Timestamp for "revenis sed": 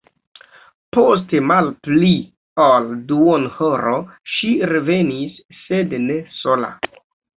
4.73-5.95